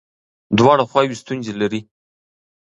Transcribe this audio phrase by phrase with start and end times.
[0.57, 1.81] دواړه خواوې ستونزې لري.